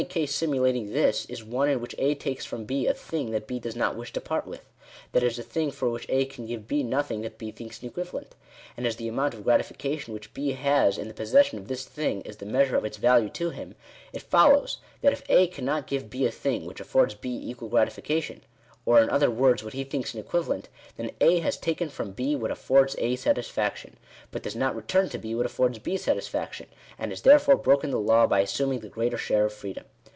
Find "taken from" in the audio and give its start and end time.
21.55-22.09